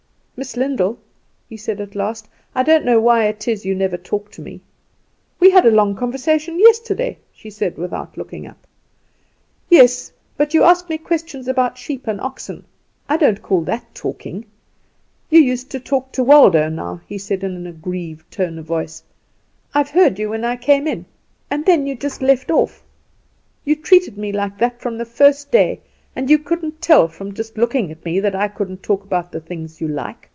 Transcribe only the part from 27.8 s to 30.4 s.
at me that I couldn't talk about the things you like.